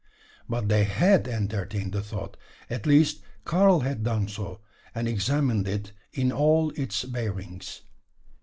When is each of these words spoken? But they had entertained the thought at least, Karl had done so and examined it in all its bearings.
But 0.49 0.67
they 0.67 0.83
had 0.85 1.27
entertained 1.27 1.91
the 1.91 2.01
thought 2.01 2.35
at 2.71 2.87
least, 2.87 3.21
Karl 3.45 3.81
had 3.81 4.01
done 4.01 4.27
so 4.27 4.61
and 4.95 5.07
examined 5.07 5.67
it 5.67 5.91
in 6.11 6.31
all 6.31 6.71
its 6.71 7.03
bearings. 7.05 7.81